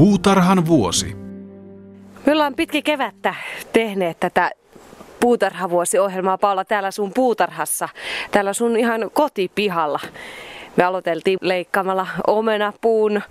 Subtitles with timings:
[0.00, 1.16] Puutarhan vuosi.
[2.26, 3.34] Me ollaan pitki kevättä
[3.72, 4.50] tehneet tätä
[5.20, 7.88] puutarhavuosiohjelmaa, Paula, täällä sun puutarhassa,
[8.30, 10.00] täällä sun ihan kotipihalla.
[10.76, 13.22] Me aloiteltiin leikkaamalla omenapuun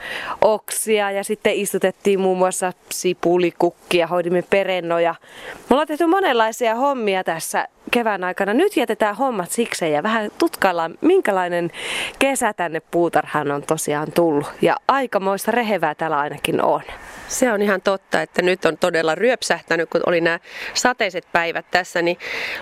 [0.42, 5.16] oksia ja sitten istutettiin muun muassa sipulikukkia, hoidimme perennoja.
[5.56, 8.54] Me ollaan tehty monenlaisia hommia tässä kevään aikana.
[8.54, 11.72] Nyt jätetään hommat sikseen ja vähän tutkaillaan, minkälainen
[12.20, 14.48] kesä tänne puutarhaan on tosiaan tullut.
[14.62, 16.82] Ja aikamoista rehevää täällä ainakin on.
[17.28, 20.40] Se on ihan totta, että nyt on todella ryöpsähtänyt, kun oli nämä
[20.74, 22.18] sateiset päivät tässä, niin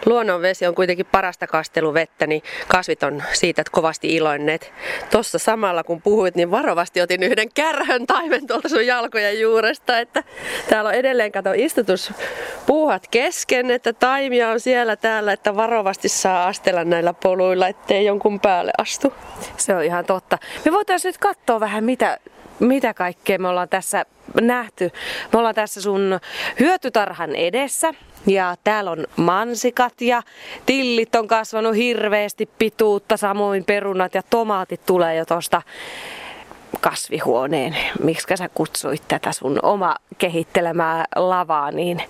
[0.06, 4.74] luonnonvesi on kuitenkin parasta kasteluvettä, niin kasvit on siitä kovasti iloinneet.
[5.12, 10.24] Tuossa samalla kun puhuit, niin varovasti otin yhden kärhön taimen tuolta sun jalkojen juuresta, että
[10.70, 16.84] täällä on edelleen kato istutuspuuhat kesken, että taimia on siellä täällä, että varovasti saa astella
[16.84, 19.14] näillä poluilla, ettei jonkun päälle astu.
[19.58, 20.38] Se on ihan totta.
[20.66, 22.18] Me voitaisiin nyt katsoa vähän, mitä
[22.60, 24.06] mitä kaikkea me ollaan tässä
[24.42, 24.92] nähty.
[25.34, 26.20] Me ollaan tässä sun
[26.60, 27.94] hyötytarhan edessä
[28.28, 30.22] ja täällä on mansikat ja
[30.66, 35.62] tillit on kasvanut hirveästi pituutta, samoin perunat ja tomaatit tulee jo tosta
[36.82, 37.78] kasvihuoneen.
[38.04, 42.02] Miksi sä kutsuit tätä sun oma kehittelemää lavaa, niin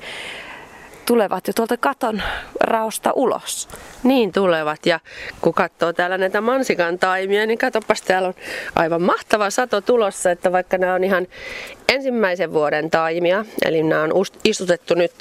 [1.07, 2.21] tulevat jo tuolta katon
[2.63, 3.67] raosta ulos.
[4.03, 4.99] Niin tulevat ja
[5.41, 8.33] kun katsoo täällä näitä mansikan taimia, niin katsopas täällä on
[8.75, 11.27] aivan mahtava sato tulossa, että vaikka nämä on ihan
[11.89, 14.11] ensimmäisen vuoden taimia, eli nämä on
[14.43, 15.11] istutettu nyt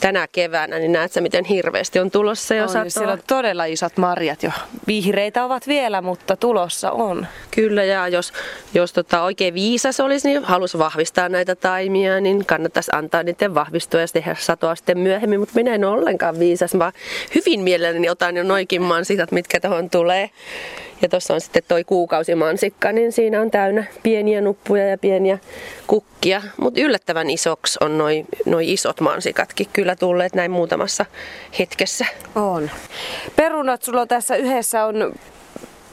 [0.00, 2.90] tänä keväänä, niin näet sä miten hirveästi on tulossa jo on, satoa.
[2.90, 4.50] Siellä on todella isot marjat jo.
[4.86, 7.26] Vihreitä ovat vielä, mutta tulossa on.
[7.50, 8.32] Kyllä ja jos,
[8.74, 14.00] jos tota oikein viisas olisi, niin halus vahvistaa näitä taimia, niin kannattaisi antaa niiden vahvistua
[14.00, 16.92] ja tehdä satoa sitten myöhemmin, mutta minä en ole ollenkaan viisas, vaan
[17.34, 20.30] hyvin mielelläni otan jo noikin mansikat, mitkä tuohon tulee.
[21.02, 25.38] Ja tuossa on sitten toi kuukausimansikka, niin siinä on täynnä pieniä nuppuja ja pieniä
[25.86, 26.42] kukkia.
[26.56, 31.06] Mutta yllättävän isoksi on noin noi isot mansikatkin kyllä tulleet näin muutamassa
[31.58, 32.06] hetkessä.
[32.34, 32.70] On.
[33.36, 35.14] Perunat sulla tässä yhdessä on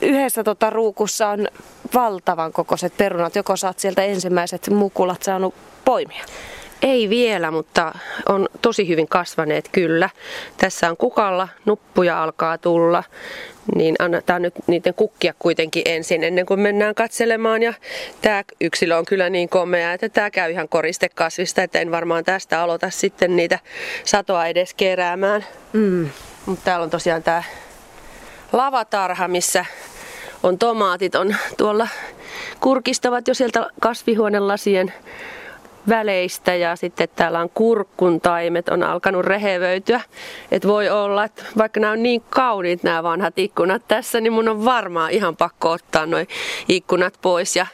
[0.01, 1.47] yhdessä tota ruukussa on
[1.93, 3.35] valtavan kokoiset perunat.
[3.35, 6.25] Joko saat sieltä ensimmäiset mukulat saanut poimia?
[6.83, 7.93] Ei vielä, mutta
[8.29, 10.09] on tosi hyvin kasvaneet kyllä.
[10.57, 13.03] Tässä on kukalla, nuppuja alkaa tulla,
[13.75, 17.63] niin annetaan nyt niiden kukkia kuitenkin ensin ennen kuin mennään katselemaan.
[17.63, 17.73] Ja
[18.21, 22.61] tämä yksilö on kyllä niin komea, että tämä käy ihan koristekasvista, että en varmaan tästä
[22.61, 23.59] aloita sitten niitä
[24.03, 25.45] satoa edes keräämään.
[25.73, 26.09] Mm.
[26.45, 27.43] Mutta täällä on tosiaan tämä
[28.53, 29.65] lavatarha, missä
[30.43, 31.87] on tomaatit, on tuolla
[32.59, 34.93] kurkistavat jo sieltä kasvihuonelasien
[35.89, 40.01] väleistä ja sitten täällä on kurkkun taimet on alkanut rehevöityä.
[40.51, 44.49] Et voi olla, että vaikka nämä on niin kauniit nämä vanhat ikkunat tässä, niin mun
[44.49, 46.27] on varmaan ihan pakko ottaa noin
[46.67, 47.67] ikkunat pois ja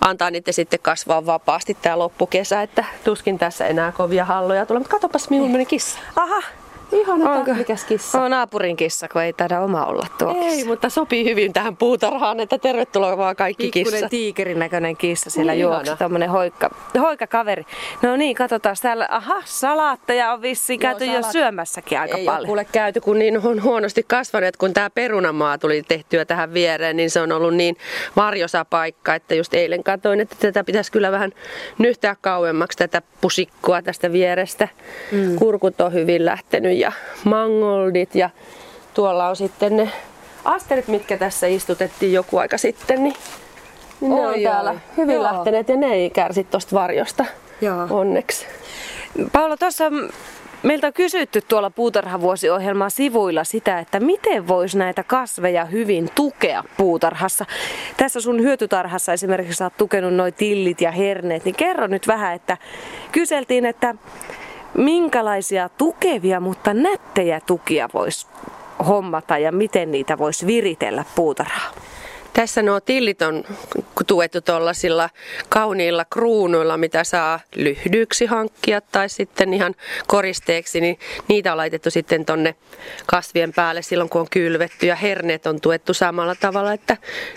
[0.00, 4.78] antaa niiden sitten kasvaa vapaasti tää loppukesä, että tuskin tässä enää kovia halloja tulee.
[4.78, 5.98] Mutta katsopas, minulla meni kissa.
[6.16, 6.42] Aha,
[6.92, 7.54] Ihana Onko?
[7.54, 8.22] mikäs kissa.
[8.22, 12.40] On naapurin kissa, kun ei taida oma olla tuo Ei, mutta sopii hyvin tähän puutarhaan,
[12.40, 14.08] että tervetuloa vaan kaikki Pikkunen kissa.
[14.08, 16.70] tiikerin näköinen kissa siellä niin juoksi, tämmönen hoikka,
[17.00, 17.66] hoikka kaveri.
[18.02, 21.24] No niin, katsotaan täällä, aha, salaatteja on vissiin käyty salat...
[21.26, 22.42] jo syömässäkin aika ei paljon.
[22.42, 26.96] Ei kuule käyty, kun niin on huonosti kasvaneet, kun tämä perunamaa tuli tehtyä tähän viereen,
[26.96, 27.76] niin se on ollut niin
[28.16, 31.32] varjosa paikka, että just eilen katoin, että tätä pitäisi kyllä vähän
[31.78, 34.68] nyhtää kauemmaksi tätä pusikkoa tästä vierestä.
[35.12, 35.36] Mm.
[35.36, 36.92] Kurkut on hyvin lähtenyt ja
[37.24, 38.30] mangoldit ja
[38.94, 39.90] tuolla on sitten ne
[40.44, 43.14] asterit, mitkä tässä istutettiin joku aika sitten, niin,
[44.00, 45.24] niin ne on täällä hyvin Joo.
[45.24, 47.24] lähteneet ja ne ei kärsi tuosta varjosta
[47.60, 47.86] Joo.
[47.90, 48.46] onneksi.
[49.32, 49.84] Paula, tuossa
[50.62, 57.46] Meiltä on kysytty tuolla puutarhavuosiohjelman sivuilla sitä, että miten voisi näitä kasveja hyvin tukea puutarhassa.
[57.96, 62.34] Tässä sun hyötytarhassa esimerkiksi sä oot tukenut noin tillit ja herneet, niin kerro nyt vähän,
[62.34, 62.56] että
[63.12, 63.94] kyseltiin, että
[64.74, 68.26] minkälaisia tukevia, mutta nättejä tukia voisi
[68.86, 71.70] hommata ja miten niitä voisi viritellä puutarhaa?
[72.32, 73.44] Tässä nuo tillit on
[74.06, 75.10] tuettu tuollaisilla
[75.48, 79.74] kauniilla kruunuilla, mitä saa lyhdyksi hankkia tai sitten ihan
[80.06, 82.54] koristeeksi, niin niitä on laitettu sitten tonne
[83.06, 86.96] kasvien päälle silloin, kun on kylvetty ja herneet on tuettu samalla tavalla, että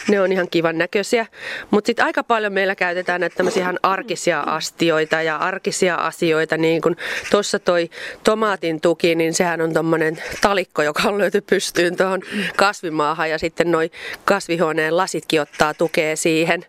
[0.09, 1.25] ne on ihan kivan näköisiä.
[1.71, 6.81] Mutta sitten aika paljon meillä käytetään näitä tämmöisiä ihan arkisia astioita ja arkisia asioita, niin
[6.81, 6.95] kuin
[7.31, 7.89] tuossa toi
[8.23, 12.21] tomaatin tuki, niin sehän on tommonen talikko, joka on löyty pystyyn tuohon
[12.55, 13.91] kasvimaahan ja sitten noi
[14.25, 16.65] kasvihuoneen lasitkin ottaa tukea siihen.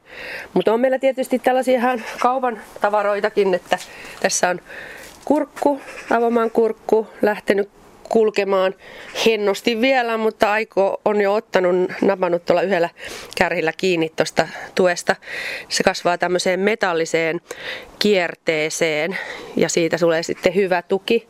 [0.54, 3.78] Mutta on meillä tietysti tällaisia ihan kaupan tavaroitakin, että
[4.20, 4.60] tässä on
[5.24, 5.80] kurkku,
[6.10, 7.70] avomaan kurkku, lähtenyt
[8.14, 8.74] kulkemaan
[9.26, 12.90] hennosti vielä, mutta Aiko on jo ottanut, napannut tuolla yhdellä
[13.36, 15.16] kärhillä kiinni tuosta tuesta.
[15.68, 17.40] Se kasvaa tämmöiseen metalliseen
[17.98, 19.18] kierteeseen
[19.56, 21.28] ja siitä tulee sitten hyvä tuki.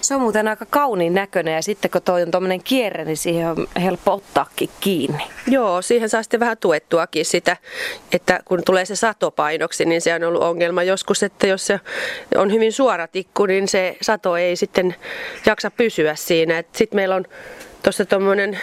[0.00, 3.48] Se on muuten aika kauniin näköinen ja sitten kun toi on tuommoinen kierre, niin siihen
[3.48, 5.22] on helppo ottaakin kiinni.
[5.46, 7.56] Joo, siihen saa sitten vähän tuettuakin sitä,
[8.12, 11.80] että kun tulee se satopainoksi, niin se on ollut ongelma joskus, että jos se
[12.34, 14.94] on hyvin suora tikku, niin se sato ei sitten
[15.46, 16.64] jaksa pysyä siinä.
[16.72, 17.24] Sitten meillä on
[17.82, 18.60] tuossa tuommoinen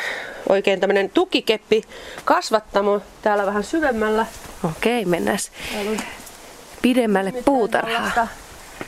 [0.50, 1.82] oikein tämmöinen tukikeppi
[2.26, 4.26] kasvattamo täällä vähän syvemmällä.
[4.64, 5.40] Okei, mennään
[6.82, 8.30] pidemmälle puutarhaan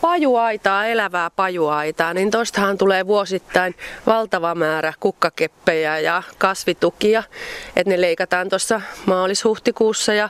[0.05, 3.75] pajuaitaa, elävää pajuaitaa, niin tostahan tulee vuosittain
[4.05, 7.23] valtava määrä kukkakeppejä ja kasvitukia.
[7.75, 10.29] Että ne leikataan tuossa maalis-huhtikuussa ja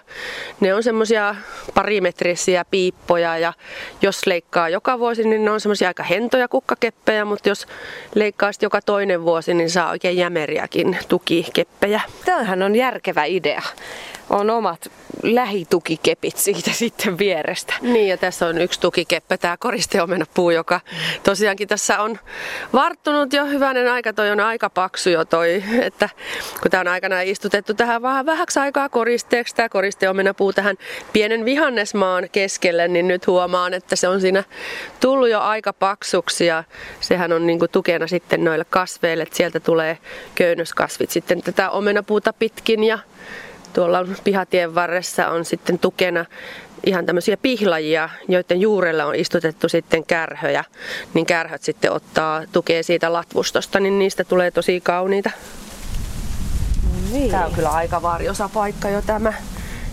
[0.60, 1.36] ne on semmoisia
[1.74, 3.54] parimetrisiä piippoja ja
[4.02, 7.68] jos leikkaa joka vuosi, niin ne on semmoisia aika hentoja kukkakeppejä, mutta jos
[8.16, 12.02] leikkaa joka toinen vuosi, niin saa oikein jämeriäkin tukikeppejä.
[12.26, 13.62] Tämähän on järkevä idea
[14.30, 14.92] on omat
[15.24, 17.74] lähitukikepit siitä sitten vierestä.
[17.82, 20.82] Niin ja tässä on yksi tukikeppä, tämä koristeomenapuu, joka
[21.24, 22.20] tosiaankin tässä on
[22.74, 24.14] varttunut jo hyvänen aika.
[24.14, 26.10] Toi on aika paksu jo toi, että
[26.62, 30.76] kun tämä on aikanaan istutettu tähän vähän vähäksi aikaa koristeeksi, tämä koristeomenapuu tähän
[31.14, 34.44] pienen vihannesmaan keskelle, niin nyt huomaan, että se on siinä
[35.00, 36.64] tullut jo aika paksuksi ja
[37.00, 39.98] sehän on niin tukena sitten noille kasveille, että sieltä tulee
[40.36, 43.00] köynnöskasvit sitten tätä omenapuuta pitkin ja
[43.76, 46.26] tuolla pihatien varressa on sitten tukena
[46.86, 50.64] ihan tämmöisiä pihlajia, joiden juurella on istutettu sitten kärhöjä,
[51.14, 55.32] niin kärhöt sitten ottaa tukea siitä latvustosta, niin niistä tulee tosi kauniita.
[57.12, 57.32] Niin.
[57.32, 59.34] Tämä on kyllä aika varjosa paikka jo tämä.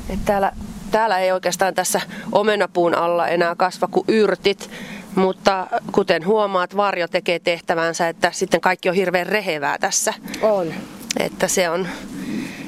[0.08, 0.52] Että täällä,
[0.90, 2.00] täällä ei oikeastaan tässä
[2.32, 4.70] omenapuun alla enää kasva kuin yrtit,
[5.14, 10.14] mutta kuten huomaat, varjo tekee tehtävänsä, että sitten kaikki on hirveän rehevää tässä.
[10.42, 10.74] On.
[11.20, 11.88] Että se on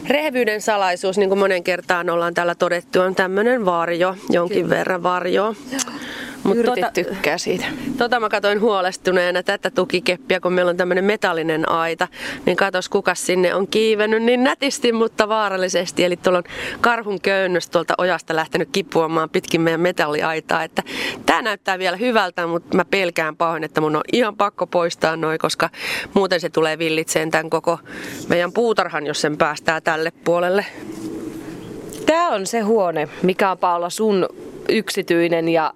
[0.09, 4.77] Rehevyyden salaisuus, niin kuin monen kertaan ollaan täällä todettu, on tämmöinen varjo, jonkin Kyllä.
[4.77, 5.55] verran varjoa.
[6.45, 7.65] Mutta tota, tykkää siitä.
[7.99, 12.09] Tota mä katsoin huolestuneena tätä tukikeppiä, kun meillä on tämmöinen metallinen aita.
[12.47, 16.05] Niin katos, kuka sinne on kiivennyt niin nätisti, mutta vaarallisesti.
[16.05, 16.45] Eli tuolla on
[16.81, 20.65] karhun köynnös tuolta ojasta lähtenyt kipuamaan pitkin meidän metalliaitaa.
[20.65, 20.83] Että
[21.27, 25.39] tää näyttää vielä hyvältä, mutta mä pelkään pahoin, että mun on ihan pakko poistaa noin,
[25.39, 25.71] koska
[26.15, 27.79] muuten se tulee villitseen tämän koko
[28.29, 30.67] meidän puutarhan, jos sen päästää tälle puolelle.
[32.07, 34.29] Tämä on se huone, mikä on Paula sun
[34.69, 35.75] yksityinen ja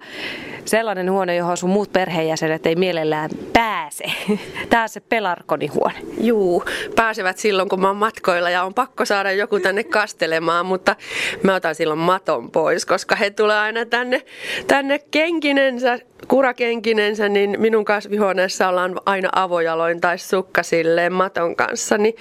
[0.69, 4.03] sellainen huone, johon sun muut perheenjäsenet ei mielellään pääse.
[4.69, 5.95] Tää on se pelarkonihuone.
[6.21, 6.63] Juu,
[6.95, 10.95] pääsevät silloin kun mä oon matkoilla ja on pakko saada joku tänne kastelemaan, mutta
[11.43, 14.21] mä otan silloin maton pois, koska he tulee aina tänne,
[14.67, 22.15] tänne kenkinensä, kurakenkinensä, niin minun kasvihuoneessa ollaan aina avojaloin tai sukka silleen maton kanssa, niin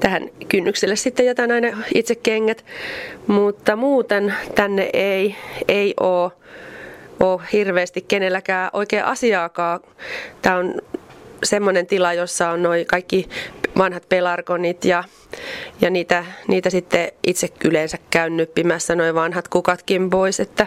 [0.00, 2.64] tähän kynnykselle sitten jätän aina itse kengät,
[3.26, 5.36] mutta muuten tänne ei,
[5.68, 6.43] ei ole
[7.20, 9.80] ole hirveästi kenelläkään oikein asiaakaan.
[10.42, 10.74] Tämä on
[11.44, 13.28] semmoinen tila, jossa on noin kaikki
[13.78, 15.04] vanhat pelarkonit ja,
[15.80, 20.66] ja niitä, niitä sitten itse yleensä käyn nyppimässä noin vanhat kukatkin pois, että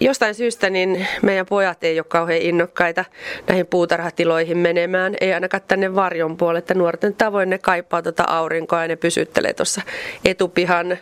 [0.00, 3.04] jostain syystä niin meidän pojat ei ole kauhean innokkaita
[3.46, 8.82] näihin puutarhatiloihin menemään, ei ainakaan tänne varjon puolelle, että nuorten tavoin ne kaipaa tuota aurinkoa
[8.82, 9.82] ja ne pysyttelee tuossa
[10.24, 10.98] etupihan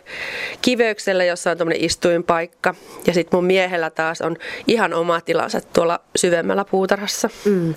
[0.61, 2.75] kiveyksellä, jossa on tuommoinen istuinpaikka.
[3.07, 4.35] Ja sitten mun miehellä taas on
[4.67, 7.29] ihan oma tilansa tuolla syvemmällä puutarhassa.
[7.45, 7.73] Mm.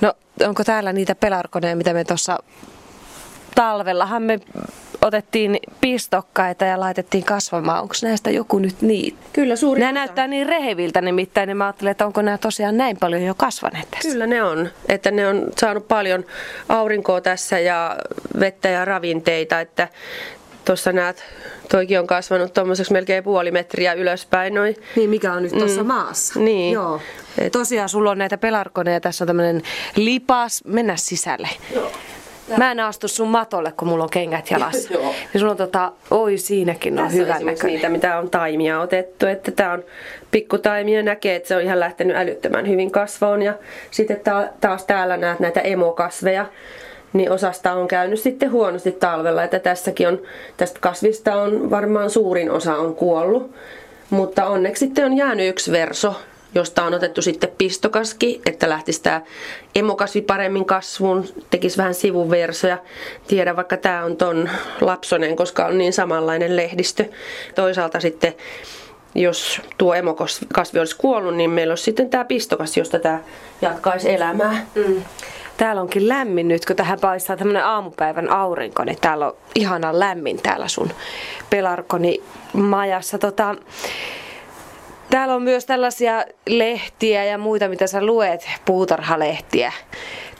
[0.00, 0.14] No
[0.46, 2.38] onko täällä niitä pelarkoneja, mitä me tuossa
[3.54, 4.40] talvellahan me
[5.06, 7.82] otettiin pistokkaita ja laitettiin kasvamaan.
[7.82, 9.16] Onko näistä joku nyt niin?
[9.32, 9.94] Kyllä, suuri Nämä osa.
[9.94, 13.90] näyttää niin reheviltä nimittäin, niin mä ajattelin, että onko nämä tosiaan näin paljon jo kasvaneet
[13.90, 14.08] tässä?
[14.08, 16.24] Kyllä ne on, että ne on saanut paljon
[16.68, 17.96] aurinkoa tässä ja
[18.40, 19.88] vettä ja ravinteita, että
[20.64, 21.24] tuossa näet,
[21.70, 24.54] toikin on kasvanut tuommoiseksi melkein puoli metriä ylöspäin.
[24.54, 24.76] Noin.
[24.96, 25.86] Niin, mikä on nyt tuossa mm.
[25.86, 26.40] maassa.
[26.40, 26.72] Niin.
[26.72, 27.00] Joo.
[27.38, 27.52] Et...
[27.52, 29.62] Tosiaan sulla on näitä pelarkoneja, tässä on tämmöinen
[29.96, 31.48] lipas, mennä sisälle.
[31.74, 31.92] Joo.
[32.56, 34.94] Mä en astu sun matolle, kun mulla on kengät jalassa.
[34.94, 35.14] Joo.
[35.34, 39.26] Ja sulla on tota, oi siinäkin on hyvä on niitä, mitä on taimia otettu.
[39.26, 39.84] Että tää on
[40.30, 43.42] pikkutaimia, näkee, että se on ihan lähtenyt älyttömän hyvin kasvaun.
[43.42, 43.54] Ja
[43.90, 44.20] sitten
[44.60, 46.46] taas täällä näet näitä emokasveja
[47.12, 50.22] niin osasta on käynyt sitten huonosti talvella, että tässäkin on,
[50.56, 53.54] tästä kasvista on varmaan suurin osa on kuollut.
[54.10, 56.14] Mutta onneksi sitten on jäänyt yksi verso,
[56.56, 59.20] josta on otettu sitten pistokaski, että lähtisi tämä
[59.74, 62.78] emokasvi paremmin kasvuun, tekisi vähän sivuversoja.
[63.28, 67.04] Tiedä, vaikka tämä on ton lapsonen, koska on niin samanlainen lehdistö.
[67.54, 68.34] Toisaalta sitten
[69.14, 73.18] jos tuo emokasvi olisi kuollut, niin meillä olisi sitten tämä pistokas, josta tämä
[73.62, 74.66] jatkaisi elämää.
[74.74, 75.02] Mm.
[75.56, 80.42] Täällä onkin lämmin nyt, kun tähän paistaa tämmönen aamupäivän aurinko, niin täällä on ihana lämmin
[80.42, 80.90] täällä sun
[81.50, 82.22] pelarkoni
[82.52, 83.18] majassa.
[83.18, 83.54] Tota,
[85.10, 89.72] täällä on myös tällaisia lehtiä ja muita, mitä sä luet, puutarhalehtiä.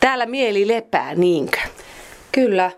[0.01, 1.59] Täällä mieli lepää, niinkö?
[2.33, 2.71] Kyllä.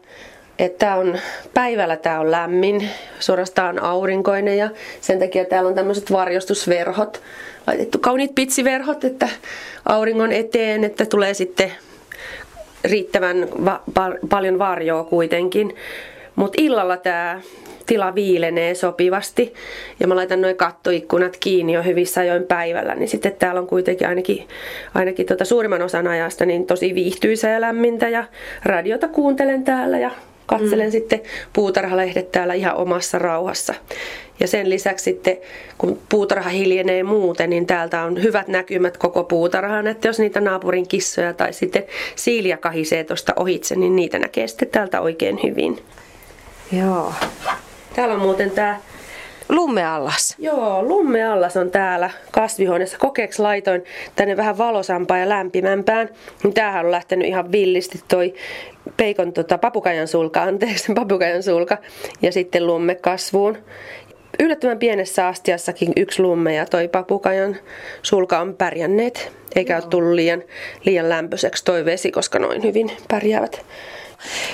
[0.59, 1.19] Että on,
[1.55, 2.89] päivällä tämä on lämmin,
[3.21, 7.23] suorastaan aurinkoinen ja sen takia täällä on tämmöiset varjostusverhot,
[7.67, 9.29] laitettu kauniit pitsiverhot, että
[9.85, 11.73] auringon eteen, että tulee sitten
[12.85, 13.83] riittävän va-
[14.29, 15.77] paljon varjoa kuitenkin.
[16.39, 17.41] Mutta illalla tämä
[17.87, 19.55] tila viilenee sopivasti
[20.01, 24.09] ja mä laitan noin kattoikkunat kiinni jo hyvissä ajoin päivällä, niin sitten täällä on kuitenkin
[24.09, 24.49] ainakin,
[24.95, 28.25] ainakin tota suurimman osan ajasta niin tosi viihtyisää ja lämmintä ja
[28.65, 30.11] radiota kuuntelen täällä ja
[30.47, 30.91] katselen mm.
[30.91, 31.21] sitten
[31.53, 33.75] puutarhalehdet täällä ihan omassa rauhassa.
[34.41, 35.37] Ja sen lisäksi sitten,
[35.79, 40.89] kun puutarha hiljenee muuten, niin täältä on hyvät näkymät koko puutarhaan, että jos niitä naapurin
[40.89, 41.85] kissoja tai sitten
[42.17, 45.79] siiliä kahisee tuosta ohitse, niin niitä näkee sitten täältä oikein hyvin.
[46.73, 47.13] Joo.
[47.95, 48.81] Täällä on muuten tämä
[49.49, 50.35] Lummeallas.
[50.39, 52.99] Joo, lummeallas on täällä kasvihuoneessa.
[52.99, 53.85] Kokeeksi laitoin
[54.17, 56.09] tänne vähän valosampaa ja lämpimämpään.
[56.43, 58.35] Niin tämähän on lähtenyt ihan villisti toi
[58.97, 61.79] peikon tota, papukajan sulka, anteeksi, papukajan sulka.
[62.23, 63.59] Ja sitten lumme kasvuun.
[64.41, 67.57] Yllättävän pienessä astiassakin yksi lumme ja toi papukajan
[68.03, 69.33] sulka on pärjänneet.
[69.57, 69.83] Eikä Joo.
[69.83, 70.43] ole tullut liian,
[70.85, 73.65] liian lämpöiseksi toi vesi, koska noin hyvin pärjäävät.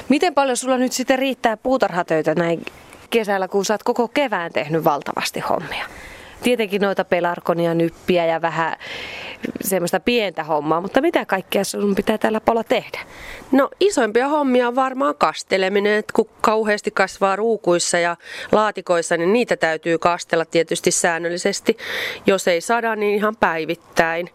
[0.08, 2.64] Miten paljon sulla nyt sitten riittää puutarhatöitä näin
[3.10, 5.84] kesällä, kun sä oot koko kevään tehnyt valtavasti hommia?
[6.42, 8.76] Tietenkin noita pelarkonia, nyppiä ja vähän
[9.60, 13.00] semmoista pientä hommaa, mutta mitä kaikkea sun pitää tällä pala tehdä?
[13.52, 18.16] No isoimpia hommia on varmaan kasteleminen, että kun kauheasti kasvaa ruukuissa ja
[18.52, 21.76] laatikoissa, niin niitä täytyy kastella tietysti säännöllisesti.
[22.26, 24.30] Jos ei saada, niin ihan päivittäin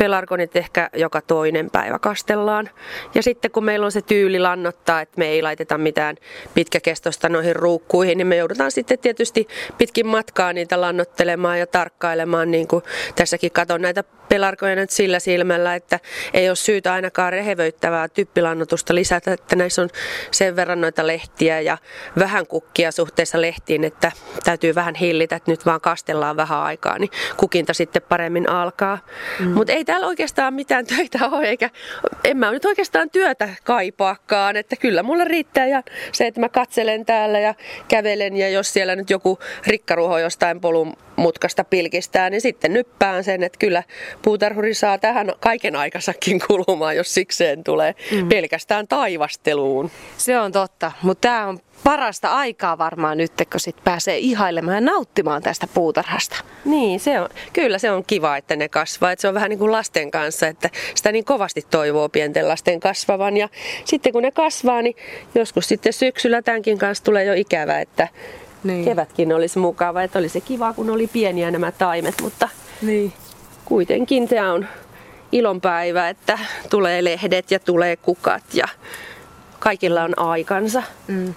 [0.00, 2.70] pelarkonit ehkä joka toinen päivä kastellaan.
[3.14, 6.16] Ja sitten kun meillä on se tyyli lannottaa, että me ei laiteta mitään
[6.54, 12.68] pitkäkestosta noihin ruukkuihin, niin me joudutaan sitten tietysti pitkin matkaa niitä lannottelemaan ja tarkkailemaan, niin
[12.68, 12.84] kuin
[13.16, 16.00] tässäkin katon näitä pelarkoja nyt sillä silmällä, että
[16.34, 19.88] ei ole syytä ainakaan rehevöittävää typpilannotusta lisätä, että näissä on
[20.30, 21.78] sen verran noita lehtiä ja
[22.18, 24.12] vähän kukkia suhteessa lehtiin, että
[24.44, 28.98] täytyy vähän hillitä, että nyt vaan kastellaan vähän aikaa, niin kukinta sitten paremmin alkaa.
[29.40, 29.50] Mm.
[29.50, 31.70] Mutta ei täällä oikeastaan mitään töitä ole, eikä
[32.24, 35.82] en mä nyt oikeastaan työtä kaipaakaan, että kyllä mulla riittää ja
[36.12, 37.54] se, että mä katselen täällä ja
[37.88, 43.42] kävelen ja jos siellä nyt joku rikkaruho jostain polun mutkasta pilkistää, niin sitten nyppään sen,
[43.42, 43.82] että kyllä
[44.22, 48.28] puutarhuri saa tähän kaiken aikaisakin kulumaan, jos sikseen tulee mm.
[48.28, 49.90] pelkästään taivasteluun.
[50.16, 54.80] Se on totta, mutta tämä on parasta aikaa varmaan nyt, kun sit pääsee ihailemaan ja
[54.80, 56.36] nauttimaan tästä puutarhasta.
[56.64, 59.12] Niin, se on, kyllä se on kiva, että ne kasvaa.
[59.12, 62.80] Että se on vähän niin kuin lasten kanssa, että sitä niin kovasti toivoo pienten lasten
[62.80, 63.36] kasvavan.
[63.36, 63.48] Ja
[63.84, 64.96] sitten kun ne kasvaa, niin
[65.34, 68.08] joskus sitten syksyllä tämänkin kanssa tulee jo ikävä, että
[68.64, 68.84] niin.
[68.84, 70.02] kevätkin olisi mukava.
[70.02, 72.48] Että oli se kiva, kun oli pieniä nämä taimet, mutta
[72.82, 73.12] niin.
[73.70, 74.66] Kuitenkin tämä on
[75.32, 76.38] ilonpäivä, että
[76.70, 78.68] tulee lehdet ja tulee kukat ja
[79.58, 80.82] kaikilla on aikansa.
[81.06, 81.34] Mm.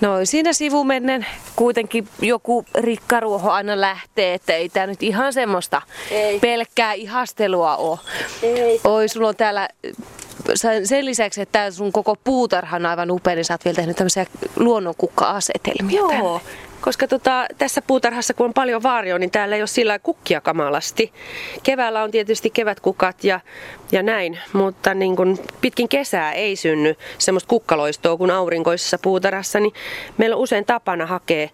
[0.00, 6.38] No siinä sivumennen kuitenkin joku rikkaruoho aina lähtee, että ei tämä nyt ihan semmoista ei.
[6.38, 7.98] pelkkää ihastelua ole.
[8.42, 8.80] Ei.
[8.84, 9.68] Oi, sulla on täällä
[10.84, 13.96] sen lisäksi, että tämä sun koko puutarha on aivan upea, niin sä oot vielä tehnyt
[13.96, 16.67] tämmöisiä luonnonkukka-asetelmia Joo, tänne.
[16.80, 21.12] Koska tota, tässä puutarhassa kun on paljon vaarioa, niin täällä ei ole sillä kukkia kamalasti.
[21.62, 23.40] Keväällä on tietysti kevätkukat ja,
[23.92, 29.72] ja näin, mutta niin kun pitkin kesää ei synny semmoista kukkaloistoa kuin aurinkoisessa puutarhassa, niin
[30.18, 31.48] meillä on usein tapana hakea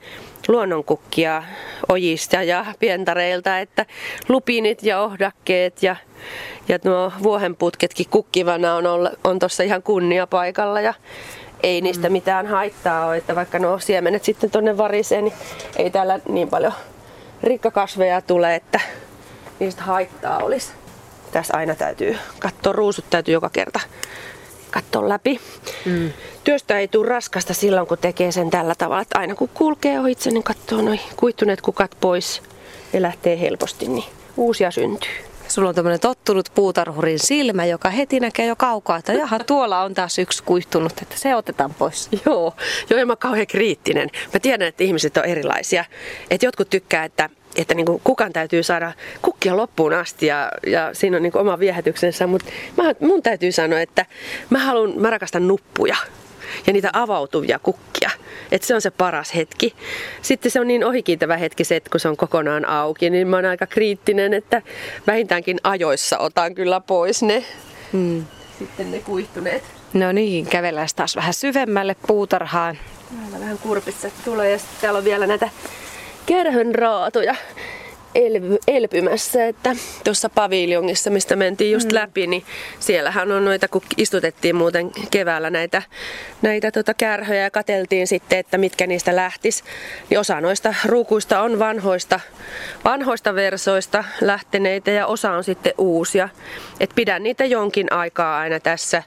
[0.48, 1.42] luonnonkukkia
[1.88, 3.86] ojista ja pientareilta, että
[4.28, 5.96] lupinit ja ohdakkeet ja,
[6.68, 8.84] ja nuo vuohenputketkin kukkivana on,
[9.24, 10.94] on tuossa ihan kunnia paikalla ja
[11.62, 15.34] ei niistä mitään haittaa ole, että vaikka nuo siemenet sitten tuonne variseen, niin
[15.76, 16.72] ei täällä niin paljon
[17.42, 18.80] rikkakasveja tule, että
[19.60, 20.72] niistä haittaa olisi.
[21.32, 23.80] Tässä aina täytyy katsoa, ruusut täytyy joka kerta
[24.70, 25.40] katsoa läpi.
[25.84, 26.12] Mm.
[26.44, 30.30] Työstä ei tule raskasta silloin, kun tekee sen tällä tavalla, että aina kun kulkee ohitse,
[30.30, 32.42] niin katsoo noin kuittuneet kukat pois
[32.92, 34.04] ja lähtee helposti, niin
[34.36, 35.33] uusia syntyy.
[35.54, 39.94] Sulla on tämmöinen tottunut puutarhurin silmä, joka heti näkee jo kaukaa, että jaha, tuolla on
[39.94, 42.08] taas yksi kuihtunut, että se otetaan pois.
[42.26, 42.54] Joo,
[42.90, 44.10] joo ja mä kauhean kriittinen.
[44.32, 45.84] Mä tiedän, että ihmiset on erilaisia.
[46.30, 48.92] Että jotkut tykkää, että että niin kukan täytyy saada
[49.22, 52.50] kukkia loppuun asti ja, ja siinä on niin oma viehätyksensä, mutta
[53.00, 54.06] mun täytyy sanoa, että
[54.50, 55.96] mä, haluan, mä rakastan nuppuja
[56.66, 58.10] ja niitä avautuvia kukkia.
[58.54, 59.74] Että se on se paras hetki.
[60.22, 63.36] Sitten se on niin ohikiitävä hetki se, että kun se on kokonaan auki, niin mä
[63.36, 64.62] oon aika kriittinen, että
[65.06, 67.44] vähintäänkin ajoissa otan kyllä pois ne.
[67.92, 68.24] Hmm.
[68.58, 69.62] sitten ne kuihtuneet.
[69.92, 72.78] No niin, kävellään taas vähän syvemmälle puutarhaan.
[73.20, 75.48] Täällä vähän kurpitsa tulee ja sitten täällä on vielä näitä
[76.26, 77.34] kärhönraatoja
[78.14, 81.94] elvy, elpymässä, että tuossa paviljongissa, mistä mentiin just mm.
[81.94, 82.44] läpi, niin
[82.80, 85.82] siellähän on noita, kun istutettiin muuten keväällä näitä,
[86.42, 89.64] näitä tota kärhöjä ja kateltiin sitten, että mitkä niistä lähtis.
[90.10, 92.20] Niin osa noista ruukuista on vanhoista,
[92.84, 96.28] vanhoista versoista lähteneitä ja osa on sitten uusia.
[96.80, 99.02] Et pidän niitä jonkin aikaa aina tässä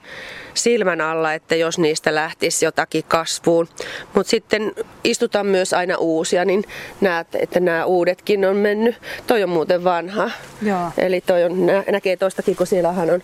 [0.58, 3.68] silmän alla, että jos niistä lähtisi jotakin kasvuun.
[4.14, 4.72] Mutta sitten
[5.04, 6.64] istutaan myös aina uusia, niin
[7.02, 8.96] näet, että nämä uudetkin on mennyt.
[9.28, 10.32] Toi on muuten vanha.
[10.62, 10.92] Joo.
[10.98, 13.22] Eli toi on, nä- näkee toistakin, kun siellähän on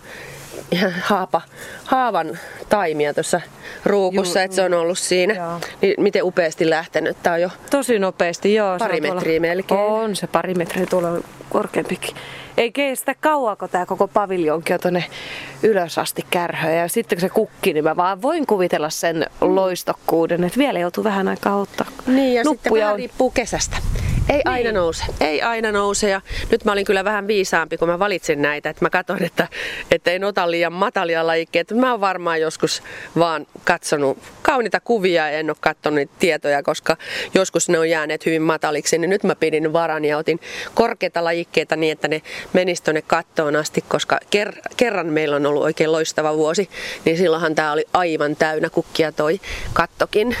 [0.70, 1.42] ihan haapa,
[1.84, 2.38] haavan
[2.68, 3.40] taimia tuossa
[3.84, 5.34] ruukussa, että se on ollut siinä.
[5.34, 5.60] Joo.
[5.82, 7.16] Niin miten upeasti lähtenyt.
[7.22, 8.78] Tämä on jo Tosi nopeasti, joo.
[8.78, 9.80] Pari metriä melkein.
[9.80, 11.08] On se pari metriä tuolla
[11.50, 12.16] korkeampikin.
[12.56, 15.04] Ei kestä kauako tämä koko paviljonki on tuonne
[15.62, 16.74] ylös asti kärhöjä.
[16.74, 21.04] Ja sitten kun se kukki, niin mä vaan voin kuvitella sen loistokkuuden, että vielä joutuu
[21.04, 21.86] vähän aikaa ottaa.
[22.06, 22.98] Niin, ja sitten Nuppuja vähän on.
[22.98, 23.76] riippuu kesästä.
[24.28, 24.48] Ei niin.
[24.48, 25.04] aina nouse.
[25.20, 26.10] Ei aina nouse.
[26.10, 28.70] Ja nyt mä olin kyllä vähän viisaampi, kun mä valitsin näitä.
[28.70, 29.48] Että mä katsoin, että,
[29.90, 31.74] että en ota liian matalia lajikkeita.
[31.74, 32.82] Mä oon varmaan joskus
[33.18, 36.96] vaan katsonut kauniita kuvia ja en ole katsonut tietoja, koska
[37.34, 38.98] joskus ne on jääneet hyvin mataliksi.
[38.98, 40.40] Niin nyt mä pidin varan ja otin
[40.74, 45.62] korkeita lajikkeita niin, että ne menis tuonne kattoon asti, koska ker- kerran meillä on ollut
[45.62, 46.68] oikein loistava vuosi.
[47.04, 49.40] Niin silloinhan tää oli aivan täynnä kukkia toi
[49.72, 50.36] kattokin.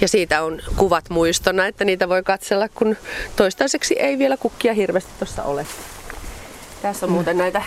[0.00, 2.96] Ja siitä on kuvat muistona, että niitä voi katsella, kun
[3.36, 5.66] toistaiseksi ei vielä kukkia hirveästi tuossa ole.
[6.82, 7.62] Tässä on muuten näitä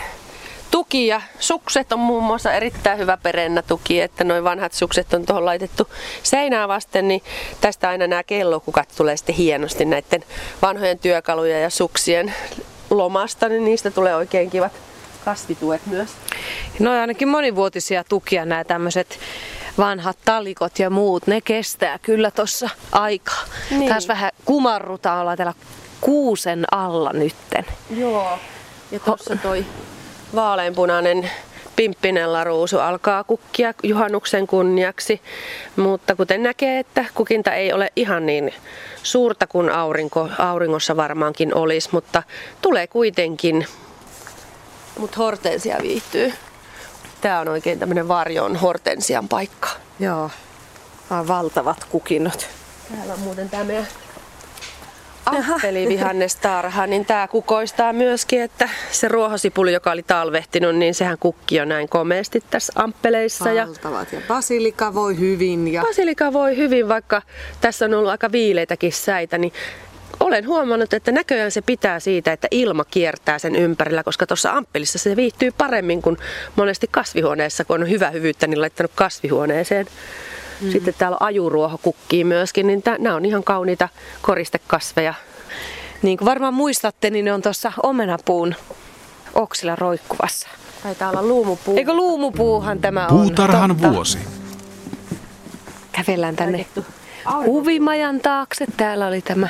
[0.70, 1.22] tukia.
[1.38, 5.88] Sukset on muun muassa erittäin hyvä perennätuki, että noin vanhat sukset on tuohon laitettu
[6.22, 7.22] seinää vasten, niin
[7.60, 10.24] tästä aina nämä kellokukat tulee sitten hienosti näiden
[10.62, 12.34] vanhojen työkalujen ja suksien
[12.90, 14.72] lomasta, niin niistä tulee oikein kivat
[15.26, 16.10] kasvituet myös.
[16.78, 19.18] No ainakin monivuotisia tukia nämä tämmöiset
[19.78, 23.44] vanhat talikot ja muut, ne kestää kyllä tuossa aikaa.
[23.70, 23.88] Niin.
[23.88, 25.54] Taas vähän kumarrutaan, ollaan täällä
[26.00, 27.64] kuusen alla nytten.
[27.96, 28.38] Joo.
[28.90, 29.66] Ja tuossa toi
[30.34, 31.30] vaaleanpunainen
[31.76, 35.20] pimppinellä ruusu alkaa kukkia juhannuksen kunniaksi,
[35.76, 38.54] mutta kuten näkee, että kukinta ei ole ihan niin
[39.02, 42.22] suurta kuin aurinko, auringossa varmaankin olisi, mutta
[42.62, 43.66] tulee kuitenkin.
[44.98, 46.32] Mutta hortensia viihtyy.
[47.20, 49.68] Tämä on oikein tämmöinen varjon hortensian paikka.
[50.00, 50.30] Joo.
[51.10, 52.48] Vaan valtavat kukinnot.
[52.96, 53.86] Täällä on muuten tämä meidän
[55.26, 61.64] appelivihannestarha, niin tämä kukoistaa myöskin, että se ruohosipuli, joka oli talvehtinut, niin sehän kukki jo
[61.64, 63.52] näin komeasti tässä amppeleissa.
[63.52, 64.12] Ja Valtavat.
[64.12, 65.72] Ja basilika voi hyvin.
[65.72, 65.82] Ja...
[65.82, 67.22] basilika voi hyvin, vaikka
[67.60, 69.52] tässä on ollut aika viileitäkin säitä, niin
[70.20, 74.98] olen huomannut, että näköjään se pitää siitä, että ilma kiertää sen ympärillä, koska tuossa amppelissa
[74.98, 76.16] se viihtyy paremmin kuin
[76.56, 79.86] monesti kasvihuoneessa, kun on hyvä hyvyyttä, niin laittanut kasvihuoneeseen.
[80.60, 80.70] Mm.
[80.70, 83.88] Sitten täällä on ajuruoho kukkii myöskin, niin nämä on ihan kauniita
[84.22, 85.14] koristekasveja.
[86.02, 88.54] Niin kuin varmaan muistatte, niin ne on tuossa omenapuun
[89.34, 90.48] oksilla roikkuvassa.
[90.82, 91.76] Taitaa olla luumupuu.
[91.76, 93.08] Eikö luumupuuhan tämä on?
[93.08, 93.92] Puutarhan Totta.
[93.92, 94.18] vuosi.
[95.92, 97.05] Kävellään tänne Laitettu
[97.46, 98.66] huvimajan taakse.
[98.76, 99.48] Täällä oli tämä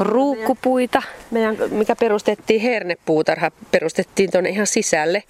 [0.00, 1.02] ruukkupuita.
[1.30, 5.22] Meidän, mikä perustettiin, hernepuutarha, perustettiin tuonne ihan sisälle,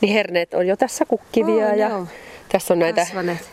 [0.00, 2.06] niin herneet on jo tässä kukkivia Oo, ja joo.
[2.48, 3.50] tässä on näitä, Kasvaneet.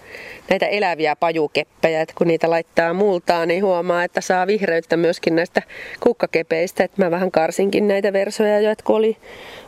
[0.50, 5.62] näitä eläviä pajukeppejä, että kun niitä laittaa multaan, niin huomaa, että saa vihreyttä myöskin näistä
[6.00, 9.18] kukkakepeistä, että mä vähän karsinkin näitä versoja jo, että kun oli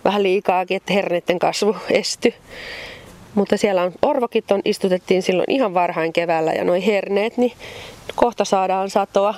[0.06, 2.34] vähän liikaakin, että herneiden kasvu esty.
[3.36, 7.54] Mutta siellä on orvokit on, istutettiin silloin ihan varhain keväällä ja noi herneet, niin
[8.16, 9.36] kohta saadaan satoa.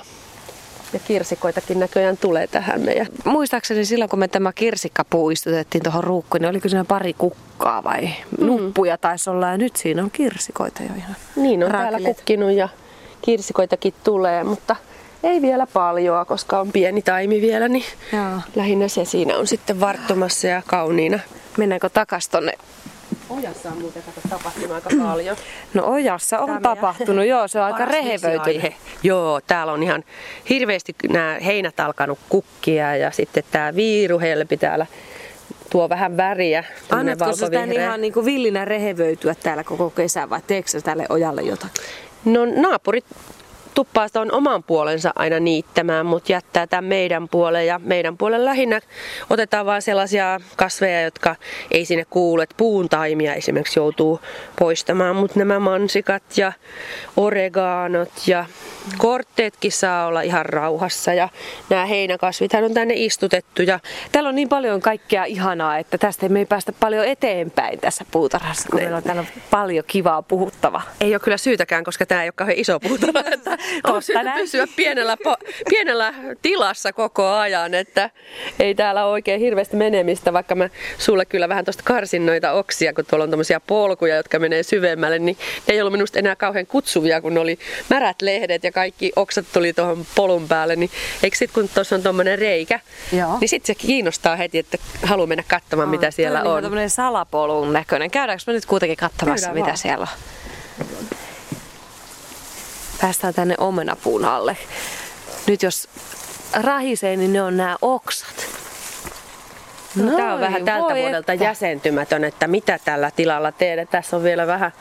[0.92, 6.40] Ja kirsikoitakin näköjään tulee tähän meidän Muistaakseni silloin, kun me tämä kirsikkapuu istutettiin tuohon ruukkuun,
[6.40, 8.46] niin oliko siinä pari kukkaa vai mm.
[8.46, 9.48] nuppuja taisi olla.
[9.48, 11.16] Ja nyt siinä on kirsikoita jo ihan.
[11.36, 12.14] Niin on täällä raakeleita.
[12.16, 12.68] kukkinut ja
[13.22, 14.76] kirsikoitakin tulee, mutta
[15.22, 18.40] ei vielä paljoa, koska on pieni taimi vielä, niin Joo.
[18.56, 21.18] lähinnä se siinä on sitten varttumassa ja kauniina.
[21.56, 22.52] Mennäänkö takas tonne?
[23.30, 25.36] Ojassa on muuten kato tapahtunut aika paljon.
[25.74, 28.72] No ojassa on Tämä tapahtunut, joo, se on aika rehevöitynyt.
[29.02, 30.04] Joo, täällä on ihan
[30.48, 34.86] hirveästi nämä heinät alkanut kukkia ja sitten tämä viiruhelpi täällä
[35.70, 36.64] tuo vähän väriä.
[36.90, 37.84] Annatko sä tämän valkovihreä.
[37.84, 41.84] ihan niin kuin villinä rehevöityä täällä koko kesän vai teekö sä tälle ojalle jotakin?
[42.24, 43.04] No naapurit
[43.76, 47.66] tuppaa on oman puolensa aina niittämään, mutta jättää tämän meidän puolen.
[47.66, 48.80] Ja meidän puolen lähinnä
[49.30, 51.36] otetaan vain sellaisia kasveja, jotka
[51.70, 52.40] ei sinne kuulu.
[52.40, 54.20] Että puun taimia esimerkiksi joutuu
[54.58, 56.52] poistamaan, mutta nämä mansikat ja
[57.16, 58.44] oregaanot ja
[58.98, 61.12] kortteetkin saa olla ihan rauhassa.
[61.12, 61.28] Ja
[61.70, 63.62] nämä heinäkasvithan on tänne istutettu.
[63.62, 63.80] Ja
[64.12, 68.68] Täällä on niin paljon kaikkea ihanaa, että tästä me ei päästä paljon eteenpäin tässä puutarhassa,
[68.70, 70.82] kun meillä on täällä paljon kivaa puhuttavaa.
[71.00, 73.22] Ei ole kyllä syytäkään, koska tämä ei ole kauhean iso puutarha.
[73.84, 78.10] On syytä pysyä pienellä, po- pienellä tilassa koko ajan, että
[78.60, 82.92] ei täällä ole oikein hirveästi menemistä, vaikka mä sulle kyllä vähän tuosta karsin noita oksia,
[82.92, 85.36] kun tuolla on tämmöisiä polkuja, jotka menee syvemmälle, niin
[85.68, 87.58] ne ei ollut minusta enää kauhean kutsuvia, kun oli
[87.90, 90.90] märät lehdet ja kaikki oksat tuli tuohon polun päälle, niin
[91.22, 92.80] eikö sitten kun tuossa on tuommoinen reikä,
[93.12, 93.38] Joo.
[93.40, 96.62] niin sitten se kiinnostaa heti, että haluaa mennä katsomaan, mitä siellä on.
[96.62, 98.10] Tämä on salapolun näköinen.
[98.10, 100.45] Käydäänkö me nyt kuitenkin katsomassa, mitä siellä on?
[103.06, 104.56] Päästään tänne omenapuun alle.
[105.46, 105.88] Nyt jos
[106.52, 108.46] rahisee, niin ne on nämä oksat.
[109.96, 111.44] No, Tämä on vähän tältä vuodelta että.
[111.44, 113.88] jäsentymätön, että mitä tällä tilalla tehdään.
[113.88, 114.72] Tässä on vielä vähän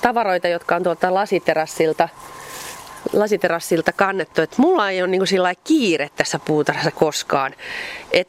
[0.00, 2.08] tavaroita, jotka on tuolta lasiterassilta
[3.12, 5.22] lasiterassilta kannettu, että mulla ei ole niin
[5.64, 7.54] kiire tässä puutarhassa koskaan.
[8.10, 8.28] Et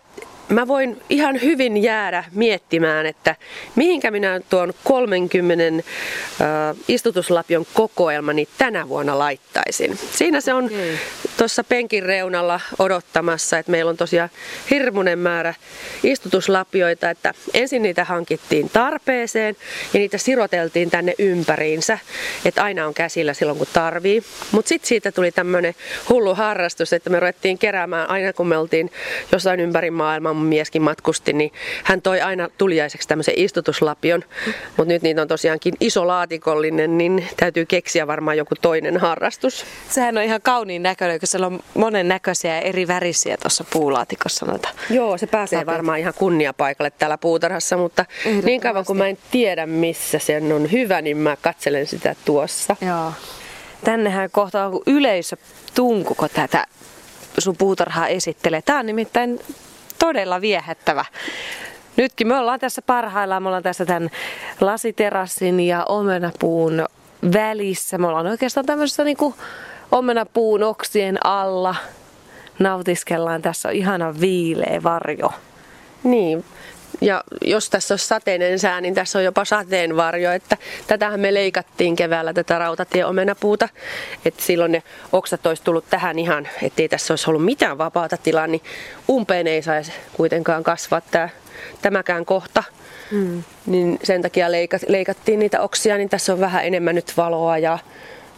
[0.50, 3.36] mä voin ihan hyvin jäädä miettimään, että
[3.76, 10.00] mihinkä minä tuon 30 äh, istutuslapion kokoelmani tänä vuonna laittaisin.
[10.12, 10.96] Siinä se on okay.
[11.38, 14.30] tuossa penkin reunalla odottamassa, että meillä on tosiaan
[14.70, 15.54] hirmuinen määrä
[16.04, 19.56] istutuslapioita, että ensin niitä hankittiin tarpeeseen
[19.94, 22.00] ja niitä siroteltiin tänne ympäriinsä,
[22.46, 24.24] että aina on käsillä silloin kun tarvii.
[24.52, 25.76] Mutta sitten siitä tuli tämmöinen
[26.10, 28.92] hullu harrastus, että me ruvettiin keräämään aina kun me oltiin
[29.32, 31.52] jossain ympäri maailmaa mun mieskin matkusti, niin
[31.84, 34.23] hän toi aina tuliaiseksi tämmöisen istutuslapion.
[34.78, 39.65] Mutta nyt niitä on tosiaankin iso laatikollinen, niin täytyy keksiä varmaan joku toinen harrastus.
[39.89, 44.45] Sehän on ihan kauniin näköinen, kun siellä on monen näköisiä ja eri värisiä tuossa puulaatikossa
[44.45, 44.69] noita.
[44.89, 45.78] Joo, se pääsee lapioita.
[45.78, 48.06] varmaan ihan kunniapaikalle täällä puutarhassa, mutta
[48.43, 52.76] niin kauan kun mä en tiedä missä sen on hyvä, niin mä katselen sitä tuossa.
[52.82, 53.12] Joo.
[53.84, 55.38] Tännehän kohta on yleisö
[55.76, 56.65] tunkuko tätä
[57.38, 58.62] sun puutarhaa esittelee.
[58.62, 59.39] Tämä on nimittäin
[60.00, 61.06] todella viehättävä.
[61.98, 64.10] Nytkin me ollaan tässä parhaillaan, me ollaan tässä tämän
[64.62, 66.86] lasiterassin ja omenapuun
[67.34, 67.98] välissä.
[67.98, 69.34] Me ollaan oikeastaan tämmöisessä niin kuin
[69.92, 71.76] omenapuun oksien alla.
[72.60, 75.34] Nautiskellaan, tässä on ihana viileä varjo.
[76.04, 76.46] Niin,
[77.02, 80.32] ja jos tässä on sateinen sää, niin tässä on jopa sateenvarjo.
[80.32, 80.58] Että
[80.88, 83.70] tätähän me leikattiin keväällä tätä rautatieomenapuuta.
[84.26, 88.48] Että silloin ne oksat olisi tullut tähän ihan, ettei tässä olisi ollut mitään vapaata tilaa,
[88.48, 88.62] niin
[89.10, 91.30] umpeen ei saisi kuitenkaan kasvaa tämä,
[91.82, 92.64] tämäkään kohta.
[93.12, 93.44] Mm.
[93.66, 94.48] Niin sen takia
[94.88, 97.80] leikattiin niitä oksia, niin tässä on vähän enemmän nyt valoa ja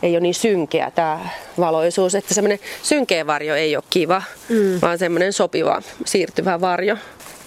[0.04, 1.20] ei ole niin synkeä tämä
[1.60, 2.16] valoisuus.
[2.16, 4.82] Että semmoinen synkeä varjo ei ole kiva, mm.
[4.82, 6.96] vaan semmoinen sopiva siirtyvä varjo.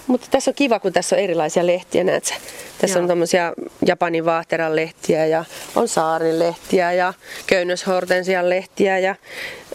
[0.07, 2.35] Mutta tässä on kiva, kun tässä on erilaisia lehtiä, näet sä.
[2.77, 3.01] Tässä Joo.
[3.01, 3.53] on tämmöisiä
[3.85, 7.13] Japanin vaahteran lehtiä ja on saarin lehtiä ja
[7.47, 9.15] köynnöshortensian lehtiä ja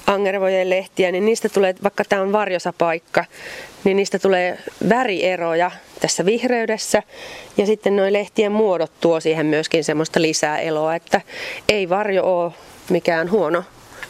[0.06, 3.24] angervojen lehtiä, niin niistä tulee, vaikka tämä on varjosa paikka,
[3.84, 7.02] niin niistä tulee värieroja tässä vihreydessä.
[7.56, 11.20] Ja sitten nuo lehtien muodot tuo siihen myöskin semmoista lisää eloa, että
[11.68, 12.52] ei varjo ole
[12.90, 13.64] mikään huono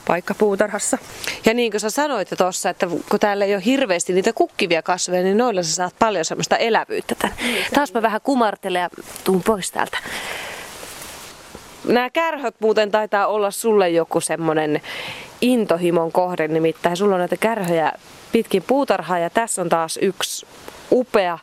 [0.09, 0.99] paikka puutarhassa.
[1.45, 5.23] Ja niin kuin sä sanoit tuossa, että kun täällä ei ole hirveästi niitä kukkivia kasveja,
[5.23, 7.33] niin noilla sä saat paljon semmoista elävyyttä tän.
[7.43, 8.91] Niin, Taas mä vähän kumartelen ja
[9.25, 9.99] tuun pois täältä.
[11.85, 14.81] Nämä kärhöt muuten taitaa olla sulle joku semmoinen
[15.41, 17.93] intohimon kohde, nimittäin sulla on näitä kärhöjä
[18.33, 20.47] pitkin puutarhaa ja tässä on taas yksi
[20.93, 21.39] upea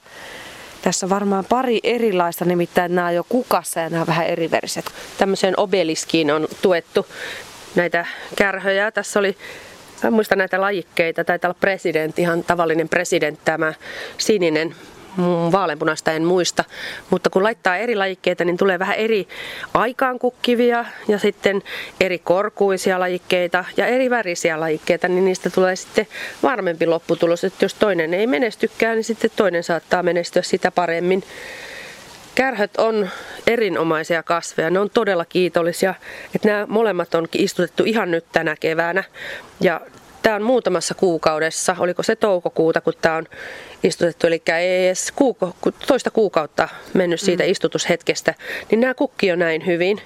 [0.82, 4.86] tässä on varmaan pari erilaista, nimittäin nämä on jo kukassa ja nämä on vähän eriveriset.
[5.18, 7.06] Tämmöiseen obeliskiin on tuettu
[7.76, 8.92] näitä kärhöjä.
[8.92, 9.38] Tässä oli
[10.04, 13.74] Mä muistan näitä lajikkeita, taitaa olla presidentti, ihan tavallinen presidentti tämä
[14.18, 14.76] sininen,
[15.52, 16.64] vaaleanpunaista en muista,
[17.10, 19.28] mutta kun laittaa eri lajikkeita, niin tulee vähän eri
[19.74, 21.62] aikaan kukkivia ja sitten
[22.00, 26.08] eri korkuisia lajikkeita ja eri värisiä lajikkeita, niin niistä tulee sitten
[26.44, 31.24] varmempi lopputulos, että jos toinen ei menestykään, niin sitten toinen saattaa menestyä sitä paremmin.
[32.36, 33.10] Kärhöt on
[33.48, 35.94] erinomaisia kasveja, ne on todella kiitollisia,
[36.36, 39.04] että nämä molemmat on istutettu ihan nyt tänä keväänä.
[39.62, 39.82] Ja
[40.22, 43.26] tämä on muutamassa kuukaudessa, oliko se toukokuuta, kun tämä on
[43.84, 45.56] istutettu, eli ei edes kuuko,
[45.88, 47.50] toista kuukautta mennyt siitä mm.
[47.50, 48.34] istutushetkestä,
[48.72, 50.02] niin nämä kukki on näin hyvin.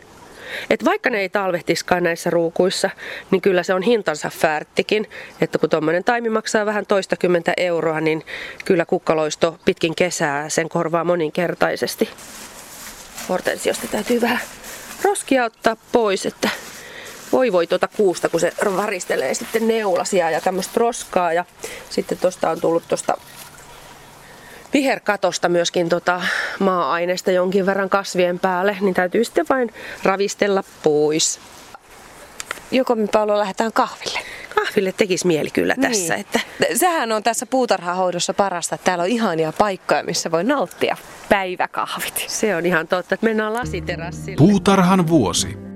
[0.70, 2.90] Et vaikka ne ei talvehtiskaan näissä ruukuissa,
[3.32, 5.10] niin kyllä se on hintansa färttikin.
[5.42, 8.26] Että kun tuommoinen taimi maksaa vähän toista kymmentä euroa, niin
[8.66, 12.10] kyllä kukkaloisto pitkin kesää sen korvaa moninkertaisesti.
[13.30, 14.40] Hortensiosta täytyy vähän
[15.04, 16.50] roskia ottaa pois, että
[17.32, 21.34] voi voi tuota kuusta, kun se varistelee sitten neulasia ja tämmöistä roskaa.
[21.34, 21.46] Ja
[21.90, 23.18] sitten tuosta on tullut tuosta
[24.74, 26.22] viherkatosta myöskin tota
[26.60, 31.40] maa-aineesta jonkin verran kasvien päälle, niin täytyy sitten vain ravistella pois.
[32.72, 34.20] Joko me Paolo lähdetään kahville?
[34.56, 35.92] Kahville tekisi mieli kyllä niin.
[35.92, 36.16] tässä.
[36.16, 36.40] Että...
[36.76, 40.98] Sehän on tässä puutarhahoidossa parasta, että täällä on ihania paikkoja, missä voi nauttia
[41.30, 42.26] päiväkahvit.
[42.28, 44.38] Se on ihan totta, että mennään lasiterassille.
[44.38, 45.69] Puutarhan vuosi.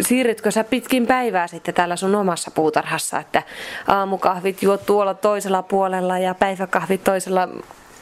[0.00, 3.42] Siirrytkö sä pitkin päivää sitten täällä sun omassa puutarhassa, että
[3.86, 7.48] aamukahvit juot tuolla toisella puolella ja päiväkahvit toisella?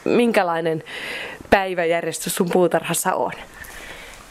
[0.04, 0.82] Minkälainen
[1.50, 3.32] päiväjärjestys sun puutarhassa on?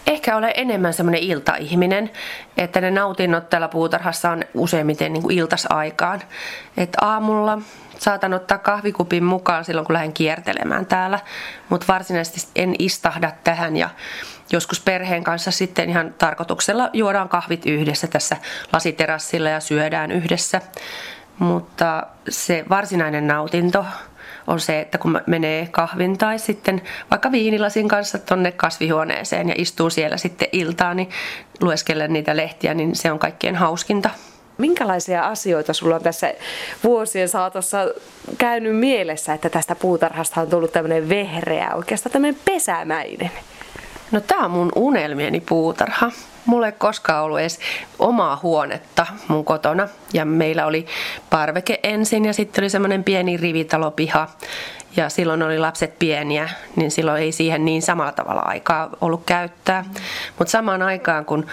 [0.08, 2.12] Ehkä olen enemmän semmoinen iltaihminen,
[2.58, 6.22] että ne nautinnot täällä puutarhassa on useimmiten niin kuin iltasaikaan.
[6.78, 7.60] Että aamulla
[8.00, 11.20] saatan ottaa kahvikupin mukaan silloin, kun lähden kiertelemään täällä,
[11.70, 13.90] mutta varsinaisesti en istahda tähän ja
[14.52, 18.38] joskus perheen kanssa sitten ihan tarkoituksella juodaan kahvit yhdessä tässä
[18.74, 20.62] lasiterassilla ja syödään yhdessä.
[21.40, 23.86] Mutta se varsinainen nautinto
[24.48, 29.90] on se, että kun menee kahvin tai sitten vaikka viinilasin kanssa tonne kasvihuoneeseen ja istuu
[29.90, 31.10] siellä sitten iltaan, niin
[31.62, 34.10] lueskellen niitä lehtiä, niin se on kaikkien hauskinta.
[34.58, 36.34] Minkälaisia asioita sulla on tässä
[36.84, 37.78] vuosien saatossa
[38.38, 43.32] käynyt mielessä, että tästä puutarhasta on tullut tämmöinen vehreä, oikeastaan tämmöinen pesämäinen?
[44.12, 46.12] No tää on mun unelmieni puutarha.
[46.46, 47.60] Mulla ei koskaan ollut edes
[48.00, 49.88] omaa huonetta mun kotona.
[50.14, 50.86] Ja meillä oli
[51.30, 54.28] parveke ensin ja sitten oli semmoinen pieni rivitalopiha.
[54.96, 59.86] Ja silloin oli lapset pieniä, niin silloin ei siihen niin samalla tavalla aikaa ollut käyttää.
[60.40, 61.46] Mutta samaan aikaan, kun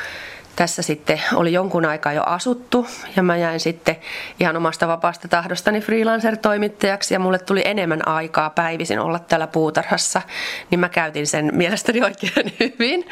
[0.58, 3.96] tässä sitten oli jonkun aikaa jo asuttu ja mä jäin sitten
[4.40, 10.22] ihan omasta vapaasta tahdostani freelancer-toimittajaksi ja mulle tuli enemmän aikaa päivisin olla täällä puutarhassa,
[10.70, 13.08] niin mä käytin sen mielestäni oikein hyvin.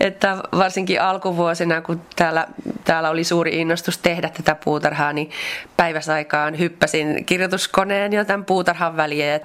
[0.00, 2.46] Että varsinkin alkuvuosina, kun täällä,
[2.84, 5.30] täällä oli suuri innostus tehdä tätä puutarhaa, niin
[5.76, 9.40] päiväsaikaan hyppäsin kirjoituskoneen jo tämän puutarhan väliin.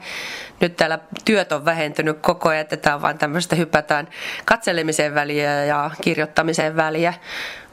[0.60, 4.08] Nyt täällä työt on vähentynyt koko ajan, että tämä on vain tämmöistä hypätään
[4.46, 7.14] katselemisen väliä ja kirjoittamisen väliä.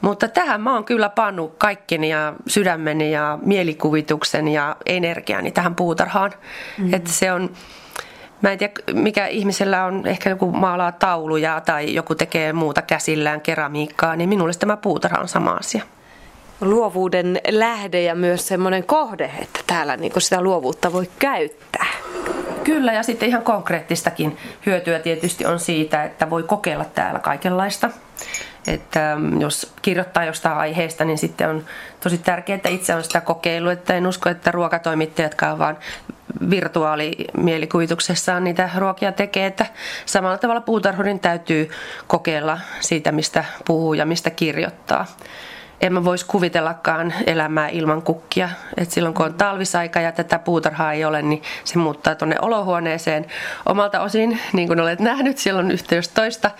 [0.00, 6.32] Mutta tähän mä oon kyllä pannut kaikkeni ja sydämeni ja mielikuvituksen ja energiani tähän puutarhaan.
[6.78, 6.94] Mm.
[6.94, 7.50] Että se on,
[8.42, 13.40] Mä en tiedä, mikä ihmisellä on, ehkä joku maalaa tauluja tai joku tekee muuta käsillään,
[13.40, 15.82] keramiikkaa, niin minulle tämä puutarha on sama asia.
[16.60, 21.86] Luovuuden lähde ja myös semmoinen kohde, että täällä niin sitä luovuutta voi käyttää.
[22.64, 27.90] Kyllä, ja sitten ihan konkreettistakin hyötyä tietysti on siitä, että voi kokeilla täällä kaikenlaista.
[28.66, 31.64] Että mm, jos kirjoittaa jostain aiheesta, niin sitten on
[32.00, 33.72] tosi tärkeää, että itse on sitä kokeillut.
[33.72, 35.78] Että en usko, että ruokatoimittajatkaan vaan
[36.50, 39.46] virtuaalimielikuvituksessaan niitä ruokia tekee.
[39.46, 39.66] Että
[40.06, 41.70] samalla tavalla puutarhurin täytyy
[42.06, 45.06] kokeilla siitä, mistä puhuu ja mistä kirjoittaa
[45.80, 48.48] en mä voisi kuvitellakaan elämää ilman kukkia.
[48.76, 53.26] Et silloin kun on talvisaika ja tätä puutarhaa ei ole, niin se muuttaa tuonne olohuoneeseen
[53.66, 56.50] omalta osin, niin kuin olet nähnyt, siellä on yhteys toista.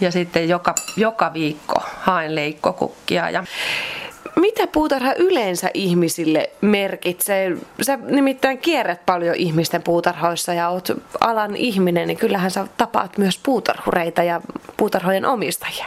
[0.00, 3.30] Ja sitten joka, joka viikko haen leikkokukkia.
[3.30, 3.44] Ja
[4.36, 7.56] mitä puutarha yleensä ihmisille merkitsee?
[7.82, 10.88] Sä nimittäin kierrät paljon ihmisten puutarhoissa ja oot
[11.20, 14.40] alan ihminen, niin kyllähän sä tapaat myös puutarhureita ja
[14.76, 15.86] puutarhojen omistajia.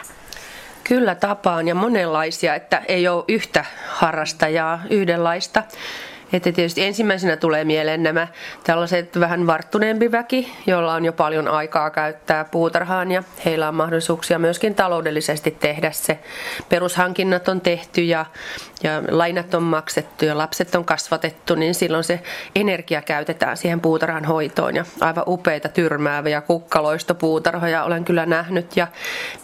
[0.84, 5.62] Kyllä tapaan ja monenlaisia, että ei ole yhtä harrastajaa, yhdenlaista.
[6.32, 8.28] Että tietysti ensimmäisenä tulee mieleen nämä
[8.64, 14.38] tällaiset vähän varttuneempi väki, jolla on jo paljon aikaa käyttää puutarhaan ja heillä on mahdollisuuksia
[14.38, 16.18] myöskin taloudellisesti tehdä se.
[16.68, 18.26] Perushankinnat on tehty ja,
[18.82, 22.20] ja lainat on maksettu ja lapset on kasvatettu, niin silloin se
[22.54, 28.86] energia käytetään siihen puutarhan hoitoon ja aivan upeita tyrmääviä kukkaloista puutarhoja olen kyllä nähnyt ja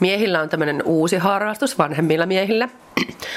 [0.00, 2.68] miehillä on tämmöinen uusi harrastus vanhemmilla miehillä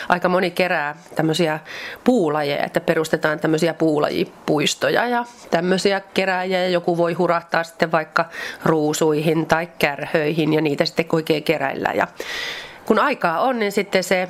[0.09, 1.59] aika moni kerää tämmöisiä
[2.03, 8.25] puulajeja, että perustetaan tämmöisiä puulajipuistoja ja tämmöisiä kerääjiä ja joku voi hurahtaa sitten vaikka
[8.65, 12.07] ruusuihin tai kärhöihin ja niitä sitten oikein keräillä ja
[12.85, 14.29] kun aikaa on, niin sitten se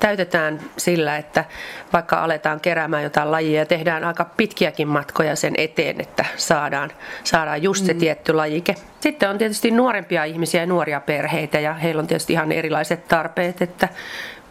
[0.00, 1.44] täytetään sillä, että
[1.92, 6.90] vaikka aletaan keräämään jotain lajia ja tehdään aika pitkiäkin matkoja sen eteen, että saadaan,
[7.24, 7.98] saadaan just se mm.
[7.98, 8.74] tietty lajike.
[9.00, 13.62] Sitten on tietysti nuorempia ihmisiä ja nuoria perheitä ja heillä on tietysti ihan erilaiset tarpeet,
[13.62, 13.88] että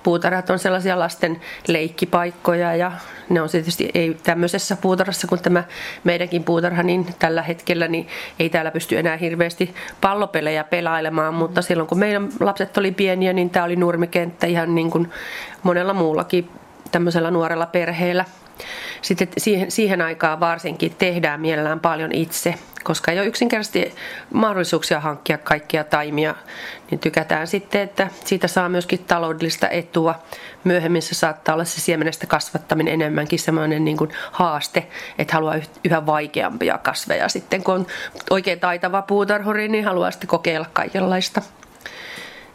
[0.04, 2.92] puutarhat on sellaisia lasten leikkipaikkoja ja
[3.30, 5.64] ne on tietysti ei tämmöisessä puutarhassa kuin tämä
[6.04, 8.08] meidänkin puutarha, niin tällä hetkellä niin
[8.40, 13.50] ei täällä pysty enää hirveästi pallopelejä pelailemaan, mutta silloin kun meidän lapset oli pieniä, niin
[13.50, 15.10] tämä oli nurmikenttä ihan niin kuin
[15.64, 16.50] monella muullakin
[16.92, 18.26] tämmöisellä nuorella perheellä.
[19.02, 23.96] Sitten siihen, siihen aikaan varsinkin tehdään mielellään paljon itse, koska ei ole yksinkertaisesti
[24.34, 26.36] mahdollisuuksia hankkia kaikkia taimia,
[26.92, 30.16] niin tykätään sitten, että siitä saa myöskin taloudellista etua.
[30.64, 36.06] Myöhemmin se saattaa olla se siemenestä kasvattaminen enemmänkin semmoinen niin kuin haaste, että haluaa yhä
[36.06, 37.88] vaikeampia kasveja sitten, kun on
[38.30, 41.42] oikein taitava puutarhuri, niin haluaa sitten kokeilla kaikenlaista.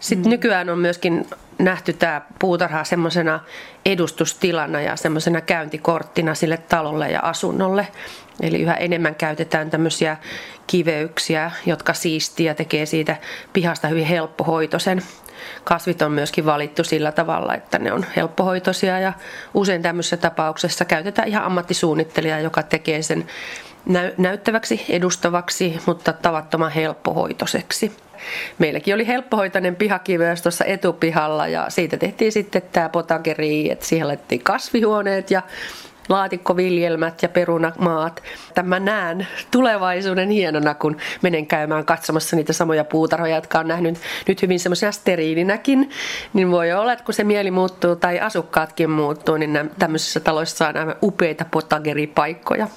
[0.05, 0.31] Sitten mm.
[0.31, 1.27] nykyään on myöskin
[1.59, 3.40] nähty tämä puutarha semmoisena
[3.87, 7.88] edustustilana ja semmoisena käyntikorttina sille talolle ja asunnolle.
[8.40, 10.17] Eli yhä enemmän käytetään tämmöisiä
[10.67, 13.17] kiveyksiä, jotka siistiä ja tekee siitä
[13.53, 15.03] pihasta hyvin helppohoitoisen.
[15.64, 19.12] Kasvit on myöskin valittu sillä tavalla, että ne on helppohoitoisia ja
[19.55, 23.27] usein tämmöisessä tapauksessa käytetään ihan ammattisuunnittelijaa, joka tekee sen
[24.19, 28.04] näyttäväksi, edustavaksi, mutta tavattoman helppohoitoiseksi.
[28.59, 34.43] Meilläkin oli helppohoitainen pihakiveys tuossa etupihalla ja siitä tehtiin sitten tämä potageri, että siihen laitettiin
[34.43, 35.43] kasvihuoneet ja
[36.09, 38.23] laatikkoviljelmät ja perunamaat.
[38.55, 44.43] Tämä näen tulevaisuuden hienona, kun menen käymään katsomassa niitä samoja puutarhoja, jotka on nähnyt nyt
[44.43, 45.91] hyvin semmoisena steriilinäkin.
[46.33, 50.77] Niin voi olla, että kun se mieli muuttuu tai asukkaatkin muuttuu, niin tämmöisissä taloissa on
[50.77, 52.69] aivan upeita potageripaikkoja.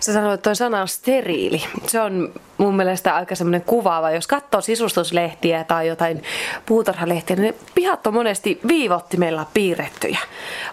[0.00, 1.62] Sä sanoit, että toi sana on steriili.
[1.86, 4.10] Se on mun mielestä aika semmoinen kuvaava.
[4.10, 6.22] Jos katsoo sisustuslehtiä tai jotain
[6.66, 10.18] puutarhalehtiä, niin ne pihat on monesti viivottimella piirrettyjä.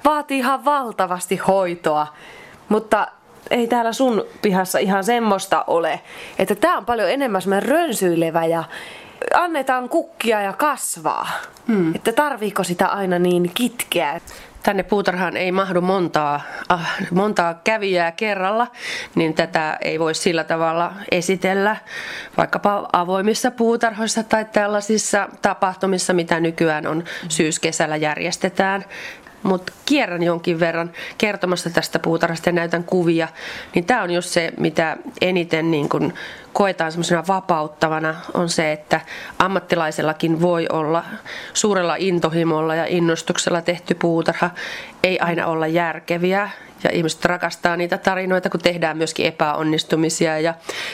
[0.06, 2.08] Vaatii ihan valtavasti hoitoa,
[2.70, 3.08] mutta
[3.50, 6.00] ei täällä sun pihassa ihan semmoista ole.
[6.40, 8.64] Että tää on paljon enemmän semmoinen rönsyilevä ja
[9.34, 11.28] annetaan kukkia ja kasvaa.
[11.68, 11.96] Hmm.
[11.96, 14.22] Että tarviiko sitä aina niin kitkeä?
[14.66, 18.68] Tänne puutarhaan ei mahdu montaa, ah, montaa kävijää kerralla,
[19.16, 21.76] niin tätä ei voi sillä tavalla esitellä
[22.38, 28.86] vaikkapa avoimissa puutarhoissa tai tällaisissa tapahtumissa, mitä nykyään on syyskesällä järjestetään
[29.46, 33.28] mutta kierrän jonkin verran kertomassa tästä puutarhasta ja näytän kuvia,
[33.76, 36.14] niin tämä on just se, mitä eniten niin kun
[36.54, 39.02] koetaan semmoisena vapauttavana, on se, että
[39.40, 41.04] ammattilaisellakin voi olla
[41.54, 44.50] suurella intohimolla ja innostuksella tehty puutarha,
[45.04, 46.50] ei aina olla järkeviä
[46.84, 50.54] ja ihmiset rakastaa niitä tarinoita, kun tehdään myöskin epäonnistumisia ja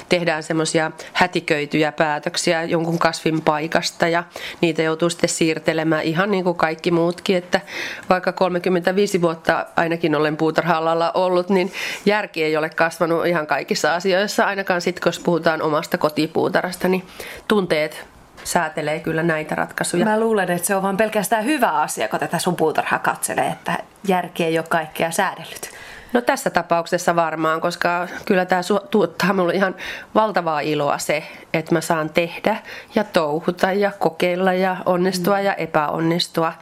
[0.09, 4.23] tehdään semmoisia hätiköityjä päätöksiä jonkun kasvin paikasta ja
[4.61, 7.61] niitä joutuu sitten siirtelemään ihan niin kuin kaikki muutkin, että
[8.09, 11.71] vaikka 35 vuotta ainakin olen puutarha-alalla ollut, niin
[12.05, 17.03] järki ei ole kasvanut ihan kaikissa asioissa, ainakaan sitten kun puhutaan omasta kotipuutarhasta, niin
[17.47, 18.10] tunteet
[18.43, 20.05] säätelee kyllä näitä ratkaisuja.
[20.05, 23.77] Mä luulen, että se on vaan pelkästään hyvä asia, kun tätä sun puutarhaa katselee, että
[24.07, 25.71] järki ei ole kaikkea säädellyt.
[26.13, 29.75] No tässä tapauksessa varmaan, koska kyllä tämä tuottaa minulle ihan
[30.15, 31.23] valtavaa iloa se,
[31.53, 32.57] että mä saan tehdä
[32.95, 35.45] ja touhuta ja kokeilla ja onnistua mm.
[35.45, 36.53] ja epäonnistua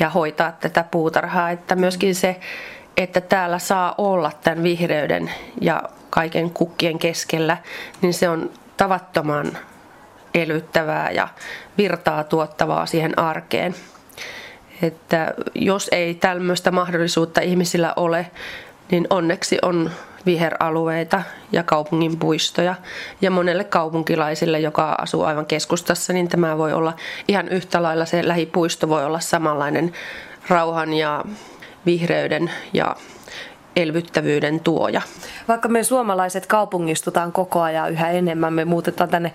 [0.00, 1.50] ja hoitaa tätä puutarhaa.
[1.50, 2.40] Että myöskin se,
[2.96, 7.56] että täällä saa olla tämän vihreyden ja kaiken kukkien keskellä,
[8.02, 9.58] niin se on tavattoman
[10.34, 11.28] elyttävää ja
[11.78, 13.74] virtaa tuottavaa siihen arkeen.
[14.82, 18.30] Että jos ei tämmöistä mahdollisuutta ihmisillä ole,
[18.90, 19.90] niin onneksi on
[20.26, 22.74] viheralueita ja kaupungin puistoja.
[23.20, 26.92] Ja monelle kaupunkilaisille, joka asuu aivan keskustassa, niin tämä voi olla
[27.28, 29.92] ihan yhtä lailla se lähipuisto voi olla samanlainen
[30.48, 31.24] rauhan ja
[31.86, 32.96] vihreyden ja
[33.76, 35.02] elvyttävyyden tuoja.
[35.48, 39.32] Vaikka me suomalaiset kaupungistutaan koko ajan yhä enemmän, me muutetaan tänne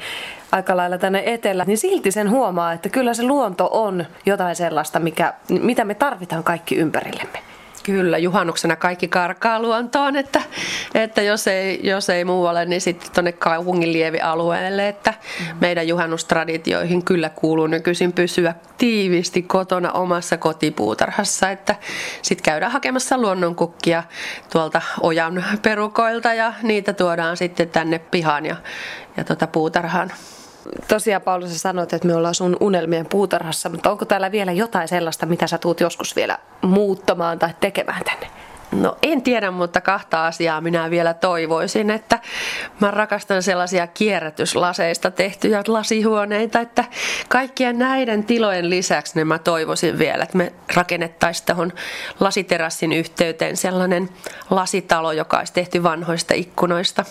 [0.52, 5.00] aika lailla tänne etelä, niin silti sen huomaa, että kyllä se luonto on jotain sellaista,
[5.00, 7.49] mikä, mitä me tarvitaan kaikki ympärillemme.
[7.90, 10.42] Kyllä, juhannuksena kaikki karkaa luontoon, että,
[10.94, 15.46] että jos, ei, jos ei muualle, niin sitten tuonne kaupungin lievialueelle, että mm.
[15.62, 21.76] meidän juhannustraditioihin kyllä kuuluu nykyisin pysyä tiivisti kotona omassa kotipuutarhassa, että
[22.22, 24.04] sitten käydään hakemassa luonnonkukkia
[24.52, 28.56] tuolta ojan perukoilta ja niitä tuodaan sitten tänne pihaan ja,
[29.18, 30.12] ja tuota puutarhaan
[30.88, 34.88] tosiaan Paulus sä sanoit, että me ollaan sun unelmien puutarhassa, mutta onko täällä vielä jotain
[34.88, 38.28] sellaista, mitä sä tuut joskus vielä muuttamaan tai tekemään tänne?
[38.72, 42.20] No en tiedä, mutta kahta asiaa minä vielä toivoisin, että
[42.80, 46.84] mä rakastan sellaisia kierrätyslaseista tehtyjä lasihuoneita, että
[47.30, 51.74] kaikkien näiden tilojen lisäksi niin mä toivoisin vielä, että me rakennettaisiin tuohon
[52.20, 54.10] lasiterassin yhteyteen sellainen
[54.50, 57.06] lasitalo, joka olisi tehty vanhoista ikkunoista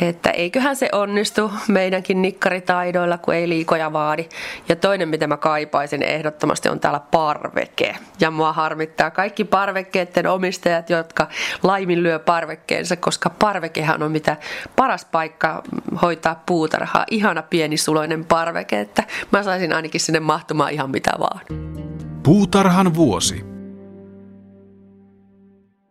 [0.00, 4.28] että eiköhän se onnistu meidänkin nikkaritaidoilla, kun ei liikoja vaadi.
[4.68, 7.96] Ja toinen, mitä mä kaipaisin ehdottomasti, on täällä parveke.
[8.20, 11.28] Ja mua harmittaa kaikki parvekkeiden omistajat, jotka
[11.62, 14.36] laiminlyö parvekkeensa, koska parvekehan on mitä
[14.76, 15.62] paras paikka
[16.02, 17.04] hoitaa puutarhaa.
[17.10, 21.40] Ihana pienisuloinen parveke, että mä saisin ainakin sinne mahtumaan ihan mitä vaan.
[22.22, 23.51] Puutarhan vuosi.